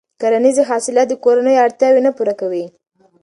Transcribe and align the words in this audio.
کرنیزې 0.21 0.63
حاصلات 0.71 1.07
د 1.09 1.13
کورنیو 1.23 1.61
اړتیاوې 1.65 2.01
نه 2.07 2.11
پوره 2.17 2.33
کوي. 2.41 2.65